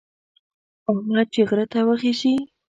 [0.91, 2.35] احمد چې غره ته وخېژي،